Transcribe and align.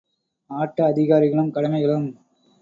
ஆட்ட 0.49 0.85
அதிகாரிகளும், 0.85 1.53
கடமைகளும்…. 1.53 2.09